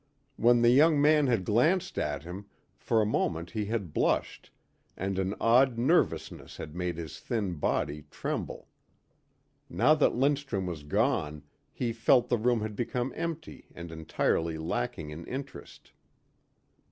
[0.35, 2.47] When the young man had glanced at him
[2.79, 4.49] for a moment he had blushed
[4.97, 8.67] and an odd nervousness had made his thin body tremble.
[9.69, 15.11] Now that Lindstrum was gone he felt the room had become empty and entirely lacking
[15.11, 15.91] in interest.